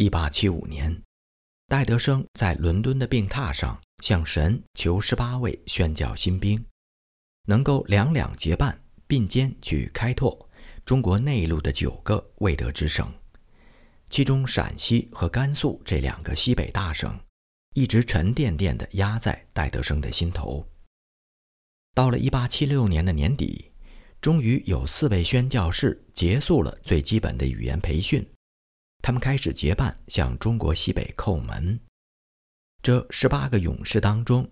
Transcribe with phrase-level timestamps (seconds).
[0.00, 1.02] 1875年，
[1.68, 6.64] 戴德生在伦敦的病榻上向神求十八位宣教新兵，
[7.46, 10.48] 能够两两结伴并肩去开拓
[10.86, 13.12] 中国内陆的九个未得之省，
[14.08, 17.20] 其中陕西和甘肃这两个西北大省，
[17.74, 20.66] 一直沉甸甸地压在戴德生的心头。
[21.94, 23.66] 到了1876年的年底。
[24.22, 28.22] 终于有四位宣教士结束了最基本的语言培训，
[29.02, 31.78] 他们开始结伴向中国西北叩门。
[32.82, 34.50] 这十八个勇士当中，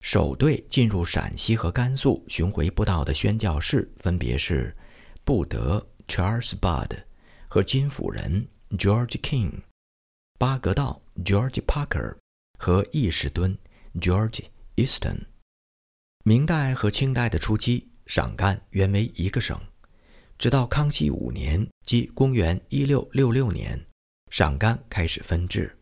[0.00, 4.76] 首队进入陕西和甘肃巡回布道的宣教士分别是
[5.24, 7.04] 布德 （Charles Bud）
[7.48, 9.62] 和金辅仁 （George King）、
[10.38, 12.16] 巴格道 （George Parker）
[12.58, 13.56] 和易士敦
[14.00, 14.44] （George
[14.76, 15.20] Easton）。
[16.24, 17.90] 明代和清代的初期。
[18.06, 19.60] 陕甘原为一个省，
[20.38, 23.86] 直到康熙五年，即公元一六六六年，
[24.30, 25.74] 陕甘开始分治。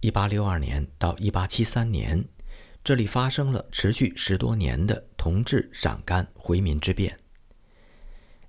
[0.00, 2.24] 一八六二年到一八七三年，
[2.82, 7.18] 这里发生了持续十多年的同治陕甘回民之变。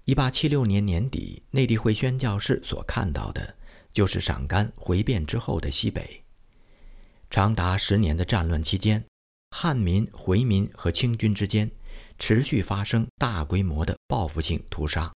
[0.05, 3.55] 一八七六年年底，内地会宣教士所看到的，
[3.91, 6.23] 就是陕甘回变之后的西北。
[7.30, 9.03] 长达十年的战乱期间，
[9.52, 11.69] 汉民、回民和清军之间。
[12.19, 15.11] 持续发生大规模的报复性屠杀，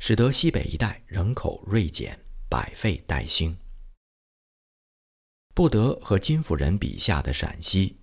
[0.00, 3.56] 使得西北一带人口锐减，百废待兴。
[5.54, 7.96] 布德和金辅仁笔下的陕西，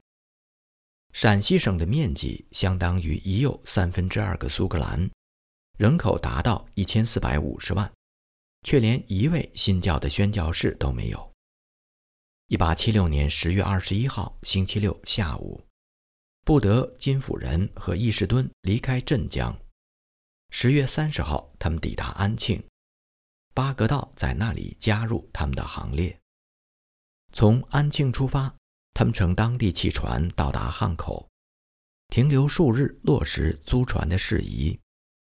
[1.12, 5.10] 陕西省的面积相当于已有三分之二个苏格兰，
[5.78, 7.92] 人口达到一千四百五十万，
[8.64, 11.32] 却连一位新教的宣教士都没有。
[12.48, 15.62] 一八七六年十月二十一号星期六下午。
[16.44, 19.56] 布德、金辅仁和易士敦离开镇江。
[20.54, 22.62] 十月三十号，他们抵达安庆，
[23.54, 26.20] 巴格道在那里加入他们的行列。
[27.32, 28.54] 从安庆出发，
[28.94, 31.30] 他们乘当地汽船到达汉口，
[32.10, 34.78] 停留数日，落实租船的事宜，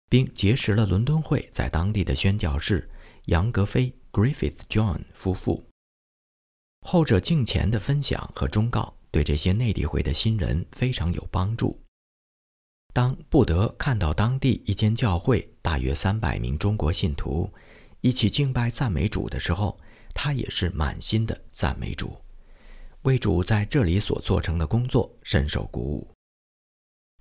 [0.09, 2.89] 并结识了伦敦会在当地的宣教士
[3.25, 5.63] 杨格飞 （Griffith John） 夫妇。
[6.81, 8.95] 后者敬前的分享和忠告。
[9.11, 11.81] 对这些内地会的新人非常有帮助。
[12.93, 17.53] 当布德看到当地一间教会大约三百名中国信徒
[18.01, 19.77] 一起敬拜赞美主的时候，
[20.13, 22.17] 他也是满心的赞美主，
[23.03, 26.11] 为主在这里所做成的工作深受鼓舞。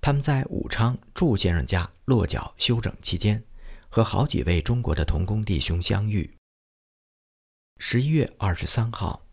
[0.01, 3.43] 他们在武昌祝先生家落脚休整期间，
[3.89, 6.35] 和好几位中国的同工弟兄相遇。
[7.77, 9.25] 十一月二十三号，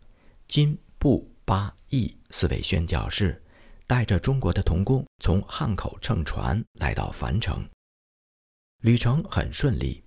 [0.47, 1.31] 金布。
[1.47, 3.41] 八义四位宣教士
[3.87, 7.65] 带着中国的童工从汉口乘船来到樊城，
[8.81, 10.03] 旅程很顺利。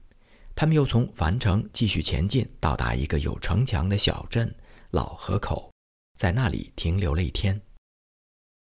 [0.54, 4.54] 他们又从樊城继续前进，到达一个有城墙的小镇
[4.91, 5.72] 老河口，
[6.18, 7.58] 在那里停留了一天。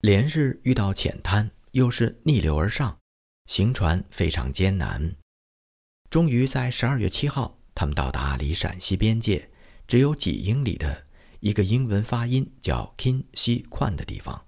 [0.01, 2.99] 连日遇到浅滩，又是逆流而上，
[3.47, 5.17] 行船非常艰难。
[6.11, 9.51] 终于在十二月七号，他们到达离陕西边界
[9.87, 11.07] 只有几英里的。
[11.41, 14.48] 一个英文发音叫 “kin 西宽”的地方，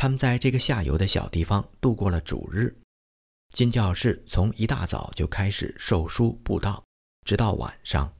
[0.00, 2.74] 他们在这个下游的小地方度过了主日。
[3.52, 6.82] 金教士从一大早就开始授书布道，
[7.26, 8.10] 直到晚上。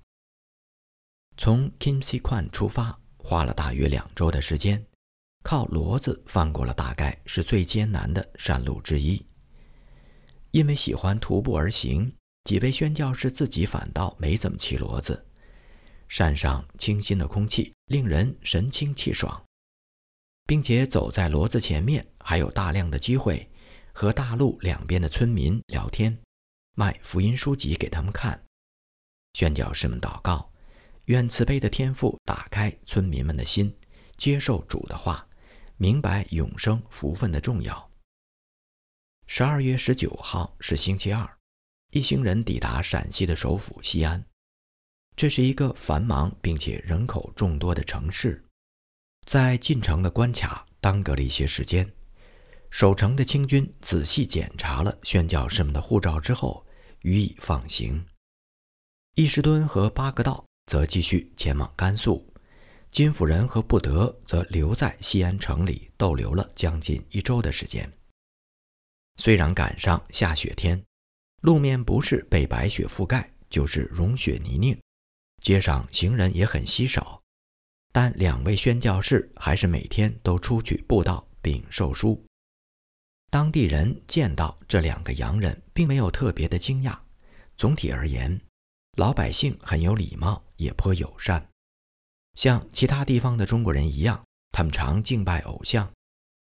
[1.38, 4.84] 从 Kim Si Kwan ”出发，花了大约两周的时间，
[5.42, 9.24] 靠骡子翻过了大概是最艰难的山路之一。
[10.50, 12.14] 因为喜欢徒步而行，
[12.44, 15.26] 几位宣教士自己反倒没怎么骑骡子。
[16.08, 19.42] 山上清新的空气令人神清气爽，
[20.50, 23.48] 并且走在骡子前面，还有大量的机会
[23.92, 26.18] 和大路两边的村民聊天，
[26.74, 28.44] 卖福音书籍给他们看。
[29.34, 30.52] 宣教士们祷告，
[31.04, 33.72] 愿慈悲的天父打开村民们的心，
[34.16, 35.24] 接受主的话，
[35.76, 37.88] 明白永生福分的重要。
[39.28, 41.38] 十二月十九号是星期二，
[41.92, 44.20] 一行人抵达陕西的首府西安。
[45.14, 48.44] 这是一个繁忙并且人口众多的城市，
[49.30, 51.88] 在进城的关卡耽搁了一些时间。
[52.68, 56.66] 守城的清军仔细检查了宣教士们的护照之后，
[57.02, 58.04] 予以放行。
[59.14, 62.28] 伊士敦和巴格道则继续前往甘肃，
[62.90, 67.88] 金辅仁和布德则留在西安城里逗留了将近一周的时间。
[69.18, 70.82] 虽然赶上下雪天，
[71.42, 74.76] 路面不是被白雪覆盖，就是融雪泥泞。
[75.40, 77.22] 街上行人也很稀少，
[77.92, 82.22] 但两位宣教士还是每天都出去布道并授书。
[83.30, 86.98] 当地人见到这两个洋人，并没有特别的惊讶。
[87.56, 88.40] 总体而言，
[88.96, 91.46] 老百姓很有礼貌，也颇友善。
[92.34, 95.92] 像其他地方的中国人一样，他们常敬拜偶像，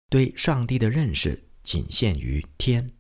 [0.10, 2.92] 对上帝的认识仅限于天。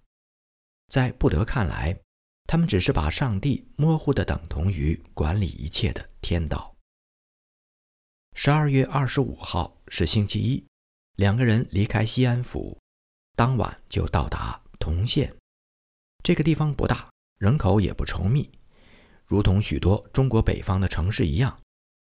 [0.89, 1.97] 在布德看来，
[2.45, 6.72] 他们只是把上帝模糊的等同于管理一切的天道。
[8.35, 10.65] 十二月二十五号是星期一，
[11.15, 12.77] 两个人离开西安府，
[13.35, 15.33] 当晚就到达铜县。
[16.23, 18.49] 这个地方不大，人口也不稠密，
[19.25, 21.57] 如同许多中国北方的城市一样，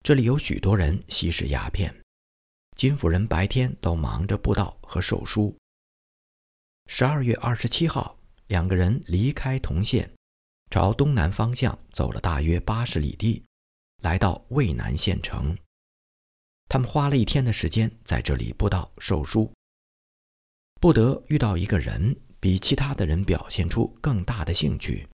[0.03, 1.93] 这里有许多人吸食鸦片。
[2.77, 5.55] 金夫人白天都忙着布道和授书。
[6.87, 8.17] 十二月二十七号。
[8.47, 10.11] 两个人离开铜县，
[10.69, 13.41] 朝东南方向走了大约八十里地，
[14.01, 15.57] 来到渭南县城。
[16.71, 19.51] 他们花了一天的时间在这里布道授书。
[20.79, 25.05] 布德遇到一个人，比其他的人表现出更大的兴趣，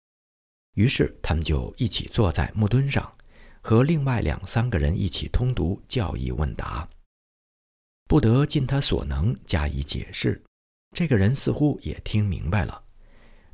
[0.76, 3.12] 于是他们就一起坐在木墩上，
[3.60, 6.88] 和另外两三个人一起通读教义问答。
[8.08, 10.40] 布德尽他所能加以解释，
[10.96, 12.84] 这个人似乎也听明白了。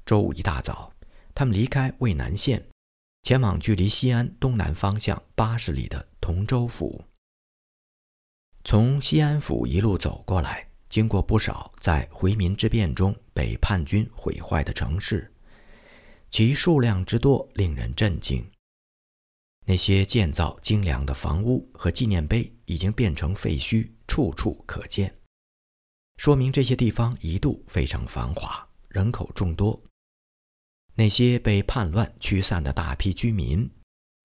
[0.05, 0.91] 周五一大早，
[1.33, 2.67] 他们离开渭南县，
[3.21, 7.05] 前往距离西安东南方向八十里的同州府。
[8.65, 15.31] 从西安府一路走过来，经过不少在回民之变中被叛军毁坏的城市，
[16.29, 18.43] 其数量之多令人震惊。
[19.65, 25.13] 那些建造精良的房屋和纪念碑已经变成废墟，处处可见，
[26.17, 29.81] 说明这些地方一度非常繁华，人口众多。
[30.95, 33.69] 那些被叛乱驱散的大批居民，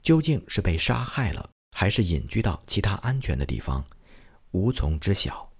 [0.03, 3.85] 究竟是被杀害了，还是隐居到其他安全的地方，
[4.51, 5.53] 无从知晓。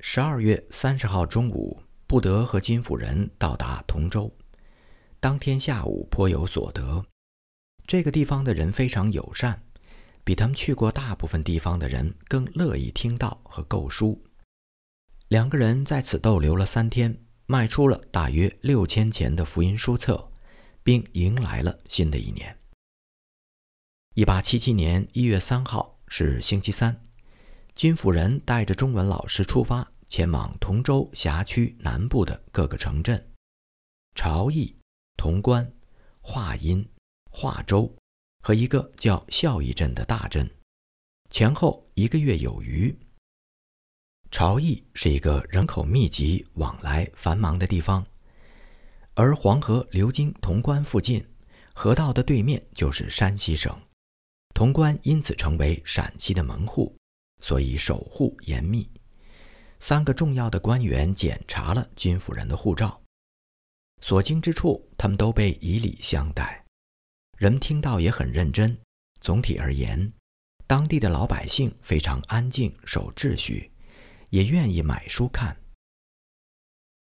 [0.00, 4.32] 十二月三十号中午，布德和金夫人到达同州。
[5.20, 7.04] 当天下午颇有所得。
[7.86, 9.62] 这个地方的人非常友善，
[10.24, 14.22] 比他们去过大部分地方的人更乐意听到和购书。
[15.28, 17.24] 两个人在此逗留了三天。
[17.50, 20.30] 卖出了大约六千钱的福音书册，
[20.82, 22.58] 并迎来了新的一年。
[24.12, 27.02] 一八七七年一月三号是星期三，
[27.78, 33.24] 金夫人带着中文老师出发，前往同州辖区南部的各个城镇：
[34.16, 34.74] 朝邑、
[35.16, 35.72] 潼关、
[36.20, 36.84] 华阴、
[37.30, 37.94] 华州
[38.42, 40.50] 和一个叫孝义镇的大镇，
[41.30, 42.92] 前后一个月有余。
[44.32, 48.04] 朝邑是一个人口密集、往来繁忙的地方，
[49.14, 51.24] 而黄河流经潼关附近，
[51.74, 53.72] 河道的对面就是山西省，
[54.52, 56.92] 潼关因此成为陕西的门户，
[57.40, 58.88] 所以守护严密。
[59.80, 63.00] 三个重要的官员检查了金夫人的护照，
[64.00, 66.64] 所经之处，他们都被以礼相待，
[67.36, 68.76] 人听到也很认真。
[69.20, 70.12] 总体而言，
[70.66, 73.72] 当地的老百姓非常安静、守秩序。
[74.30, 75.56] 也愿意买书看。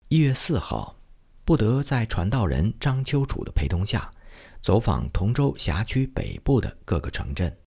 [0.07, 0.97] 一月四号，
[1.45, 4.15] 布德在传道人张秋楚的陪同下，
[4.61, 7.61] 走访同州辖区北部的各个城镇。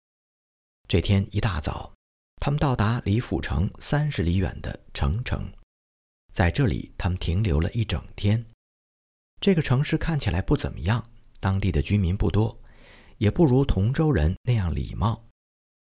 [0.87, 1.95] 这天一大早，
[2.41, 5.51] 他们到达离府城三十里远的澄城，
[6.33, 8.45] 在这里他们停留了一整天。
[9.41, 12.59] 这个城市看起来不怎么样，当地的居民不多，
[13.19, 15.25] 也不如同州人那样礼貌。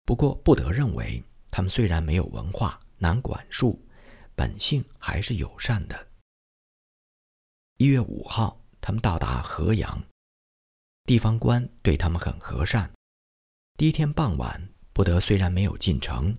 [0.06, 3.86] 不过，布德认为，他们虽然没有文化，难管束，
[4.36, 6.08] 本性还是友善的。
[7.77, 10.03] 一月五号，他们到达河阳，
[11.06, 12.91] 地方官对他们很和善。
[13.77, 16.38] 第一天傍晚，布德虽然没有进城，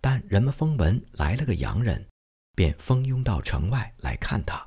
[0.00, 2.08] 但人们风闻来了个洋人，
[2.54, 4.66] 便蜂拥到城外来看他。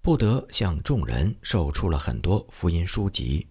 [0.00, 3.46] 布德向众人售出了很多福音书籍。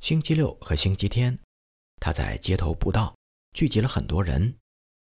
[0.00, 1.38] 星期六和星期天，
[2.00, 3.14] 他在街头布道，
[3.54, 4.56] 聚集了很多人。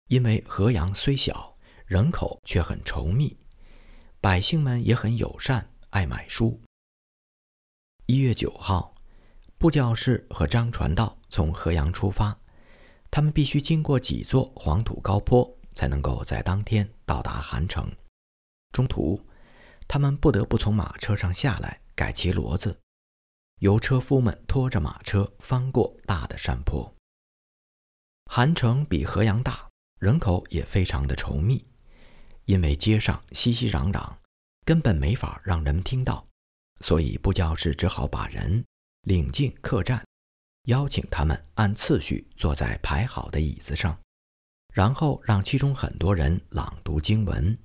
[0.08, 3.38] 因为河阳虽小，人口却很稠密，
[4.22, 6.62] 百姓们也很友善，爱买书。
[8.06, 8.96] 一月九号，
[9.58, 12.40] 布教士和张传道从河阳出发，
[13.16, 17.90] 他们必须经过几座黄土高坡，才能够在当天到达韩城。
[18.74, 19.26] 中途，
[19.88, 22.78] 他们不得不从马车上下来，改骑骡子，
[23.62, 26.94] 由车夫们拖着马车翻过大的山坡。
[28.30, 29.66] 韩城比河阳大。
[30.00, 31.66] 人口也非常的稠密，
[32.44, 34.14] 因为街上熙熙攘攘，
[34.66, 36.28] 根本没法让人们听到，
[36.82, 38.66] 所以布教士只好把人
[39.04, 40.06] 领进客栈，
[40.66, 44.00] 邀请他们按次序坐在排好的椅子上，
[44.74, 47.58] 然后让其中很多人朗读经文，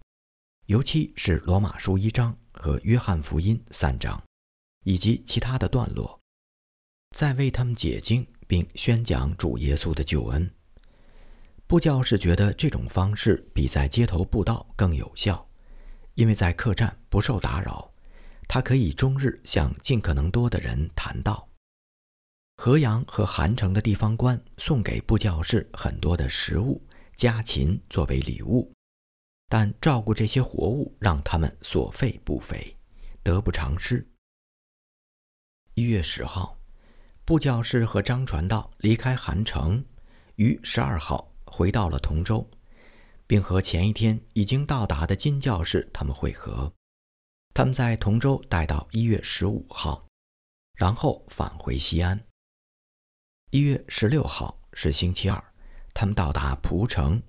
[0.66, 4.22] 尤其是罗马书一章和约翰福音三章，
[4.84, 6.20] 以及其他的段落。
[7.16, 10.48] 在为他们解经并宣讲主耶稣的救恩。
[11.66, 15.48] 布教士觉得这种方式比在街头布道更有效，
[16.14, 17.92] 因为在客栈不受打扰，
[18.46, 21.49] 他可以终日向尽可能多的人谈道。
[22.62, 26.78] 河阳和韩城的地方官送给布教士很多的食物、
[27.16, 28.70] 家禽作为礼物，
[29.48, 32.76] 但照顾这些活物让他们所费不菲，
[33.22, 34.06] 得不偿失。
[35.72, 36.60] 一月十号，
[37.24, 39.82] 布教士和张传道离开韩城，
[40.34, 41.32] 于十二号。
[41.46, 42.46] 回到了同州，
[43.26, 46.70] 并和前一天已经到达的金教士他们会合。
[47.54, 50.06] 他们在同州待到一月十五号，
[50.74, 52.22] 然后返回西安。
[53.52, 55.44] 一月十六号是星期二，
[55.92, 57.20] 他们到达蒲城，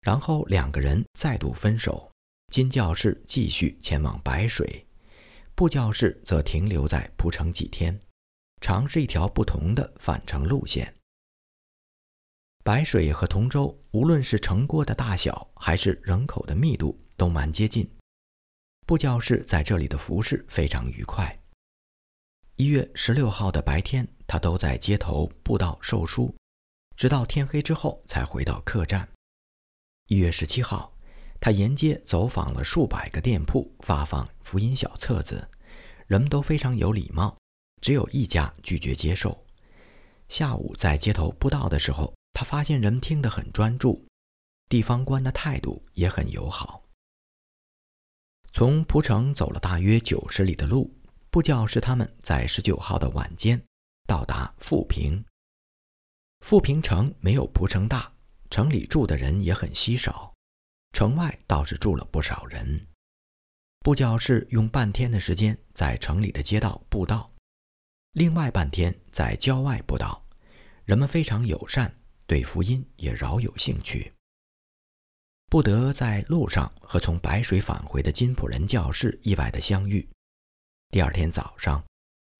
[0.00, 2.08] 然后两个人再度分手。
[2.52, 4.86] 金教士继续前往白水，
[5.56, 8.00] 布教士则停留在蒲城几天，
[8.60, 10.94] 尝试一条不同的返程路线。
[12.62, 17.90] 白水和同州，无论是城郭的大小，还是人口的密度，都蛮接近。
[18.86, 21.36] 布教士在这里的服饰非常愉快。
[22.54, 26.34] 一月十六号的白天，他都在街头布道授书，
[26.96, 29.06] 直到天黑之后才回到客栈。
[30.08, 30.90] 一月十七号，
[31.38, 35.46] 他沿街走访了数百个店铺，发放福音小册子，
[36.06, 37.36] 人们都非常有礼貌，
[37.82, 39.38] 只有一家拒绝接受。
[40.30, 42.10] 下午在街头布道的时候。
[42.32, 44.02] 他发现人们听得很专注，
[44.70, 46.82] 地方官的态度也很友好。
[48.50, 50.90] 从蒲城走了大约九十里的路，
[51.28, 53.62] 布教是他们在十九号的晚间
[54.06, 55.24] 到达富平。
[56.40, 58.12] 富平城没有蒲城大，
[58.50, 60.34] 城里住的人也很稀少，
[60.92, 62.86] 城外倒是住了不少人。
[63.80, 67.32] 布教士用半天的时间在城里的街道布道，
[68.12, 70.24] 另外半天在郊外布道，
[70.84, 71.94] 人们非常友善。
[72.24, 74.10] 对福音也饶有兴趣。
[75.50, 80.08] 不得在路上和从白水返回的金浦人教士意外的相遇。
[80.90, 81.84] 第二天早上，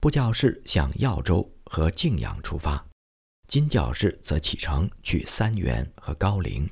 [0.02, 2.85] 布教士向耀州和泾阳出发，
[3.47, 6.68] 金教士则启程去三原和高陵。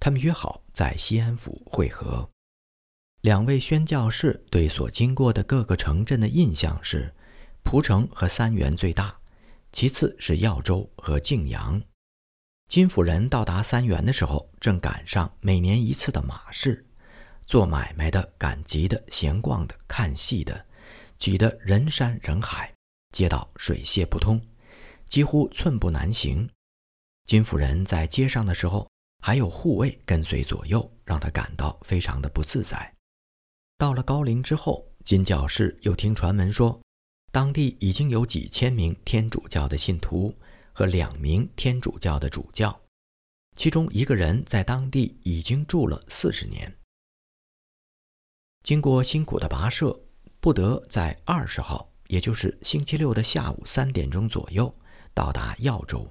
[0.00, 2.28] 他们约好在西安府会合。
[3.20, 7.14] 两位宣教士对所经过的各个城镇的印象是：
[7.62, 9.16] 蒲城和三原最大，
[9.70, 11.80] 其次是耀州和泾阳。
[12.66, 16.84] 金府人到达三原的时候，正赶上每年一次的马市，
[17.46, 20.66] 做买卖的、赶集的、闲逛的、看戏的，
[21.20, 22.74] 挤得人山人海，
[23.12, 24.44] 街道水泄不通，
[25.06, 26.50] 几乎寸步难行。
[27.26, 28.90] 金夫人在街上的时候，
[29.22, 32.92] 还有护卫跟随左右，让她感到非常的不自在。
[33.78, 36.80] 到了高陵之后，金教士又听传闻说，
[37.30, 40.34] 当地已经有几千名天主教的信徒。
[40.72, 42.80] 和两名天主教的主教，
[43.54, 46.74] 其中一个人在当地已经住了四十年。
[48.62, 50.00] 经过辛苦的跋涉，
[50.40, 54.74] 布德在二十号，也就是星期六的下午三点钟左右
[55.12, 56.10] 到达耀州。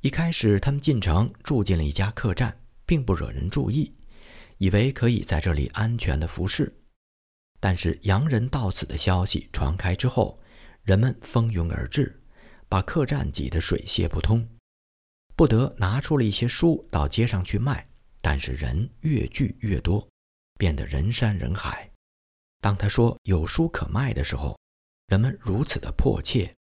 [0.00, 3.94] 一开始，他们进城住进了一家客栈，并不惹人注意，
[4.56, 6.74] 以为可以在这里安全的服侍。
[7.60, 10.38] 但是洋人到此的消息传开之后，
[10.82, 12.18] 人们蜂拥而至。
[12.66, 14.48] 把客栈挤得水泄不通，
[15.36, 17.86] 不得拿出了一些书到街上去卖，
[18.22, 20.08] 但是人越聚越多，
[20.58, 21.91] 变得人山人海。
[22.62, 24.58] 当他说有书可卖的时候，
[25.08, 26.54] 人们如此的迫切，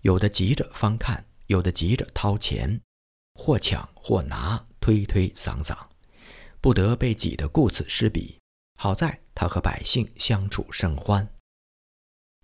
[0.00, 2.80] 有的急着翻看，有的急着掏钱，
[3.34, 5.76] 或抢或拿，推推搡搡，
[6.60, 8.40] 不得被挤得顾此失彼。
[8.80, 11.28] 好在他和百姓相处甚欢。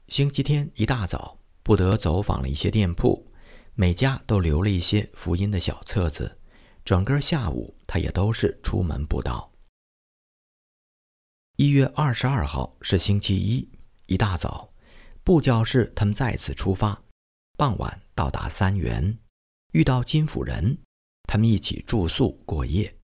[0.07, 1.38] 星期天一大早。
[1.62, 3.30] 不得走访了一些店铺，
[3.75, 6.38] 每家都留了一些福音的小册子。
[6.85, 9.50] 整个下午，他也都是出门布道。
[11.61, 13.69] 一月二十二号是星期一，
[14.07, 14.73] 一大早，
[15.23, 16.99] 布教士他们再次出发，
[17.59, 19.19] 傍晚到达三原，
[19.73, 20.79] 遇到金府人，
[21.25, 22.97] 他们一起住宿过夜。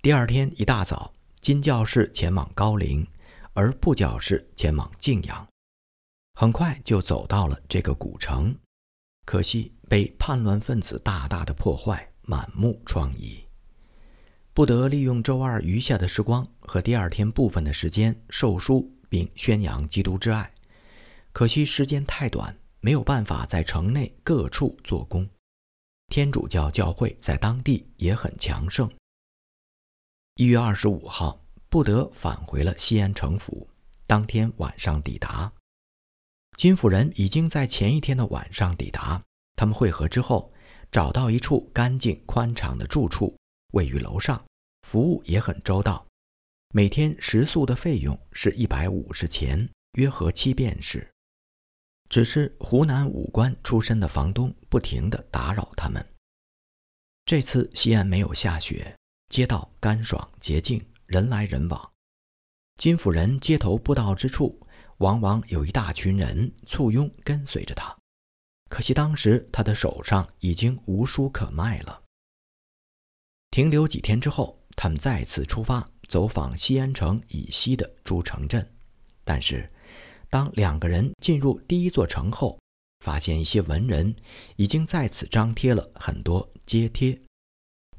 [0.00, 1.12] 第二天一大早，
[1.42, 3.06] 金教士前往高陵，
[3.52, 5.46] 而布教士前往泾阳。
[6.32, 8.56] 很快就走到了这个古城，
[9.26, 13.44] 可惜被叛乱分子大大的破坏，满目疮痍。
[14.54, 20.48] 不得利用周二余下的时光和第二天部分的时间授书并宣扬基督之爱，
[21.32, 25.28] 可惜时间太短，没有办法在城内各处做工。
[26.10, 28.88] 天主教教会在当地也很强盛。
[30.36, 33.68] 一月二十五号，不得返回了西安城府，
[34.06, 35.52] 当天晚上抵达。
[36.56, 39.20] 金府人已经在前一天的晚上抵达。
[39.56, 40.52] 他们会合之后，
[40.92, 43.36] 找到一处干净宽敞的住处，
[43.72, 44.40] 位于楼上，
[44.86, 46.06] 服务也很周到。
[46.72, 51.10] 每天食宿的费用是一百五十钱，约合七便士。
[52.08, 56.04] 只是湖南武官出身的房东不停地打扰他们。
[57.24, 58.96] 这次西安没有下雪，
[59.30, 61.92] 街道干爽洁净，人来人往。
[62.76, 64.64] 金府人街头步道之处，
[64.98, 67.96] 往往有一大群人簇拥跟随着他。
[68.68, 72.04] 可惜当时他的手上已经无书可卖了。
[73.50, 78.66] 停留几天之后，他们再次出发，走访西安城以西的诸城镇，
[79.24, 79.70] 但是。
[80.30, 82.58] 当两个人进入第一座城后，
[83.04, 84.14] 发现一些文人
[84.56, 87.20] 已经在此张贴了很多揭贴，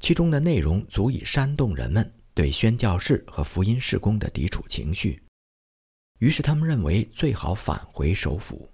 [0.00, 5.22] 其中的内容足以煽动人们对宣教士和福音事工的抵触情绪。
[6.18, 8.68] 于是他们认为最好返回首府，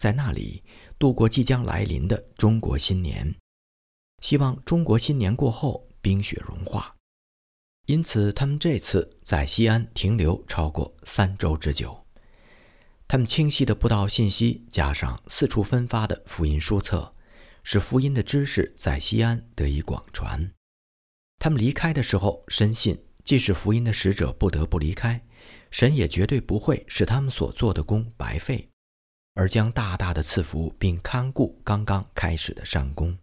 [0.00, 0.64] 在那里
[0.98, 3.32] 度过即将来临的中国新年，
[4.20, 6.96] 希望中国新年过后冰雪融化。
[7.90, 12.06] 因此，他们这次在西安停留超过三周之久。
[13.08, 17.12] 他们清晰的布道信息，加上四处分发的福音书册，
[17.64, 20.52] 使福音的知识在西安得以广传。
[21.40, 25.26] 他们离开的时候，深信即使福音的使者不得不离开，
[25.72, 28.68] 神也绝对不会使他们所做的功白费，
[29.34, 33.18] 而将大大的赐福并看顾刚刚开始的善功。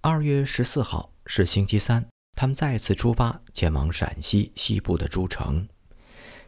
[0.00, 2.08] 二月十四号是星期三，
[2.40, 5.68] 他们再次出发前往陕西西部的诸城。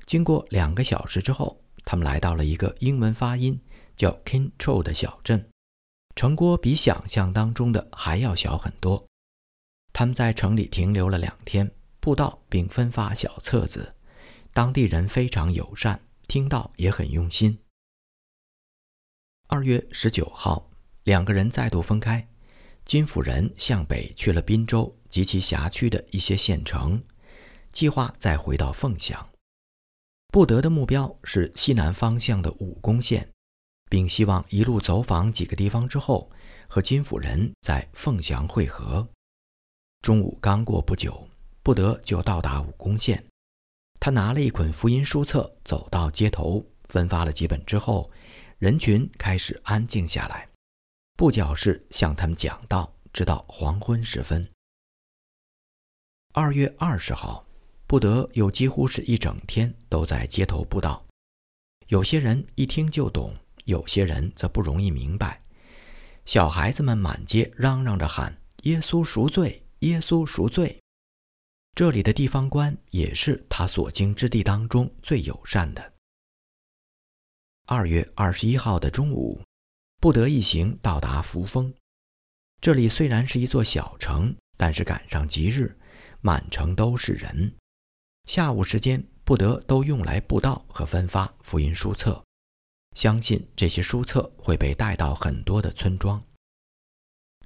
[0.06, 3.60] 经过两个小时之后，他们来到了一个英文发音
[3.94, 5.50] 叫 Kincho 的小镇。
[6.16, 9.04] 城郭比想象当中的还要小很多。
[9.92, 11.70] 他们在城里停留了两天，
[12.00, 13.94] 布道并分发小册子。
[14.54, 17.58] 当地人非常友善，听到也很用心。
[19.46, 20.70] 二月十九号，
[21.04, 22.26] 两个人再度分开。
[22.86, 27.04] 金夫人向北去了滨州及其辖区的一些县城，
[27.70, 29.28] 计划再回到凤翔。
[30.28, 33.30] 布德的目标是西南方向的武功县，
[33.90, 36.30] 并希望一路走访几个地方之后，
[36.66, 39.06] 和金府人在凤翔会合。
[40.00, 41.28] 中午刚过不久，
[41.62, 43.22] 布德就到达武功县。
[44.00, 48.10] 他拿了一捆福音书册，走到街头，分发了几本之后，
[48.58, 50.48] 人群开始安静下来。
[51.18, 54.48] 布教士向他们讲道，直到黄昏时分。
[56.34, 57.46] 二月二十号。
[57.86, 61.04] 布德又几乎是一整天都在街头布道，
[61.88, 65.42] 有些人一听就懂，有些人则不容易明白。
[66.24, 70.80] 小孩子们满街嚷嚷着喊：“耶稣赎罪，耶稣赎罪。”
[71.76, 75.92] 这里的地方官也是他所经之地当中最友善的。
[77.66, 79.38] 二月二十一号的中午，
[80.00, 81.74] 布德一行到达扶风。
[82.58, 85.76] 这里虽然是一座小城，但是赶上吉日，
[86.22, 87.52] 满城都是人。
[88.28, 92.22] 下午时间，不得都用来布道和分发福音书册。
[92.96, 96.22] 相信这些书册会被带到很多的村庄。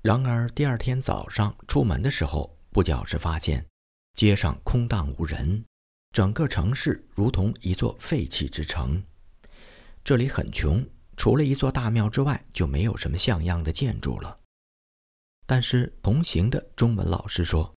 [0.02, 3.64] 然而第二天早上出门的时候，布教士发现
[4.14, 5.64] 街上空荡无人，
[6.12, 9.02] 整个城市如同一座废弃之城。
[10.04, 10.86] 这里很穷，
[11.16, 14.38] 除了一座大庙之外，就没有什么像样的建筑了。
[15.46, 17.75] 但是同行的中文老师说。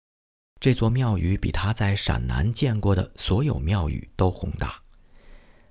[0.60, 4.82] 这座庙宇比他在陕南见过的所有庙宇都宏大，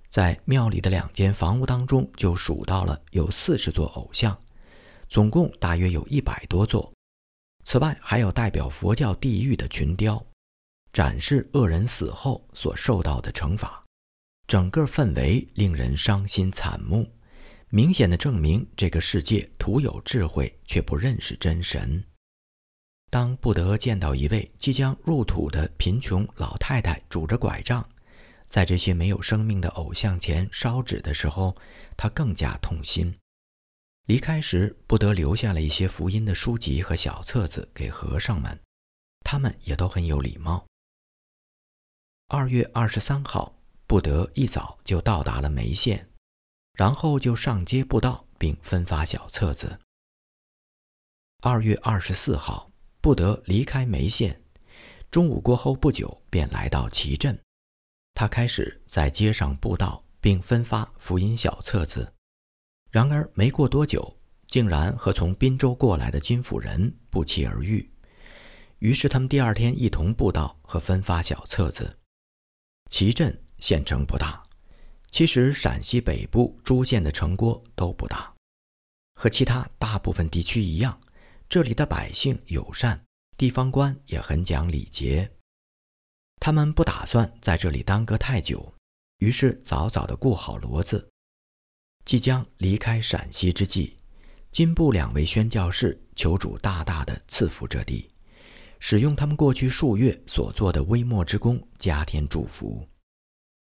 [0.08, 4.36] 在庙里的两间房屋当中就数到了有四十座偶像，
[5.08, 6.92] 总共大约有一百多座。
[7.64, 10.24] 此外，还有代表佛教地狱的群雕，
[10.92, 13.84] 展示恶人死后所受到的惩罚。
[14.46, 17.12] 整个氛围令人伤心惨目，
[17.70, 22.04] 明显的证明这个世界徒有智慧却不认识真神。
[23.16, 27.82] 当布德见到一位即将入土的贫穷老太太拄着拐杖，
[28.44, 31.56] 在这些没有生命的偶像前烧纸的时候，
[31.96, 33.16] 他更加痛心。
[34.04, 38.60] 离开时，布德留下了一些福音的书籍和小册子给和尚们，
[39.24, 40.66] 他们也都很有礼貌。
[42.28, 46.06] 二月二十三号，布德一早就到达了梅县，
[46.74, 49.80] 然后就上街布道，并分发小册子。
[51.40, 52.70] 二月二十四号。
[53.06, 54.42] 不得离开梅县。
[55.12, 57.38] 中午过后不久，便来到齐镇。
[58.14, 62.12] 他开始在街上布道，并分发福音小册子。
[62.90, 67.88] 然而没过多久，竟然和从滨州过来的金府人不期而遇。
[68.80, 71.96] 于是他们第二天一同布道和分发小册子。
[72.90, 74.42] 齐镇县城不大，
[75.12, 78.34] 其实陕西北部诸县的城郭都不大，
[79.14, 81.00] 和其他大部分地区一样，
[81.48, 83.00] 这里的百姓友善，
[83.36, 85.30] 地方官也很讲礼节。
[86.40, 88.74] 他们不打算在这里耽搁太久，
[89.18, 91.08] 于是早早地雇好骡子。
[92.04, 93.94] 即将离开陕西之际，
[94.50, 98.10] 金部两位宣教士求主大大的赐福这地，
[98.80, 102.88] 使用他们过去数月所做的微末之功，加添祝福，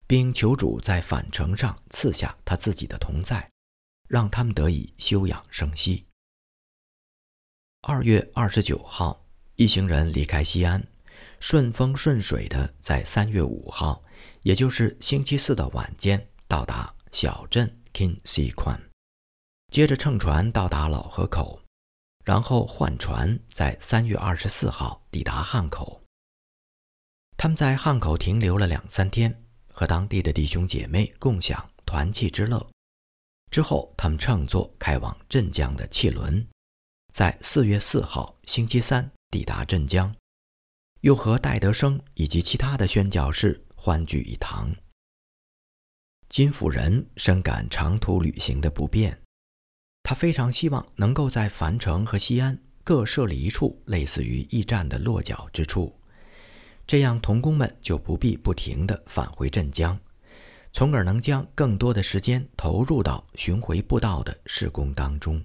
[0.05, 3.49] 并求主在返程上赐下他自己的同在，
[4.07, 6.05] 让他们得以休养生息。
[7.83, 10.85] 二月二十九号，一行人离开西安。
[11.39, 14.03] 顺风顺水的，在三月五号，
[14.43, 18.79] 也就是星期四的晚间，到达小镇 k i n Si Kwan，
[19.71, 21.59] 接着乘船到达老河口，
[22.23, 26.03] 然后换船，在三月二十四号抵达汉口。
[27.35, 32.63] 他们在汉口停留了两三天，和当地的弟兄姐妹共享团契之乐。
[33.49, 36.47] 之后，他们乘坐开往镇江的汽轮，
[37.11, 40.15] 在四月四号星期三抵达镇江。
[41.01, 44.71] 又和戴德生以及其他的宣教士欢聚一堂。
[46.29, 49.19] 金夫人深感长途旅行的不便，
[50.03, 55.99] 她非常希望能够在樊城和西安各设立一处类似于驿站的落脚之处，
[56.85, 59.99] 这样童工们就不必不停地返回镇江，
[60.71, 65.43] 从而能将更多的时间投入到巡回布道的事工当中。